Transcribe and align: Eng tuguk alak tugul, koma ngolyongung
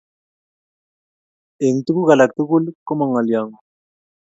Eng 1.65 1.77
tuguk 1.85 2.09
alak 2.13 2.31
tugul, 2.37 2.63
koma 2.87 3.05
ngolyongung 3.07 3.63